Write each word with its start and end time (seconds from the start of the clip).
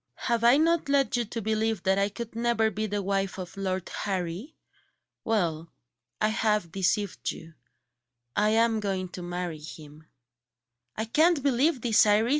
Have 0.25 0.43
I 0.43 0.57
not 0.57 0.89
led 0.89 1.15
you 1.15 1.25
to 1.25 1.43
believe 1.43 1.83
that 1.83 1.99
I 1.99 2.09
could 2.09 2.35
never 2.35 2.71
be 2.71 2.87
the 2.87 3.03
wife 3.03 3.37
of 3.37 3.55
Lord 3.55 3.87
Harry? 4.01 4.55
Well, 5.23 5.71
I 6.19 6.29
have 6.29 6.71
deceived 6.71 7.29
you 7.29 7.53
I 8.35 8.49
am 8.49 8.79
going 8.79 9.09
to 9.09 9.21
marry 9.21 9.59
him." 9.59 10.05
"I 10.97 11.05
can't 11.05 11.43
believe 11.43 11.85
it, 11.85 12.05
Iris! 12.07 12.29